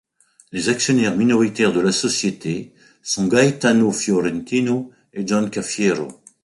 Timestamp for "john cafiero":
5.27-6.07